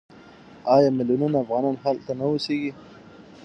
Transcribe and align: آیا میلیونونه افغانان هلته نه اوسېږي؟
آیا 0.75 0.89
میلیونونه 0.97 1.37
افغانان 1.43 1.75
هلته 1.83 2.11
نه 2.19 2.25
اوسېږي؟ 2.29 2.71